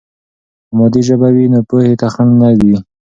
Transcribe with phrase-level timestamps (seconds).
[0.67, 2.77] که مادي ژبه وي، نو پوهې ته خنډ نه وي.